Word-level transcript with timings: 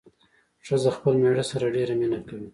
ښځه 0.65 0.89
خپل 0.97 1.13
مېړه 1.21 1.43
سره 1.51 1.73
ډېره 1.75 1.93
مينه 1.99 2.19
کوي 2.27 2.49